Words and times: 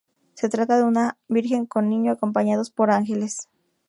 Se 0.33 0.49
trata 0.49 0.77
de 0.77 0.83
una 0.83 1.15
Virgen 1.27 1.67
con 1.67 1.87
Niño, 1.87 2.11
acompañados 2.11 2.71
por 2.71 2.89
ángeles. 2.89 3.49